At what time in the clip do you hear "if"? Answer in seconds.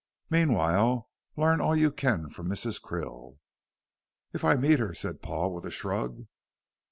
4.33-4.43